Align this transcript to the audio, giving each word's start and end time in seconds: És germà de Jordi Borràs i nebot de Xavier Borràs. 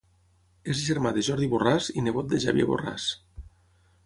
És 0.73 0.79
germà 0.85 1.11
de 1.17 1.25
Jordi 1.29 1.49
Borràs 1.53 1.91
i 1.95 2.05
nebot 2.09 2.33
de 2.35 2.41
Xavier 2.47 2.67
Borràs. 2.73 3.07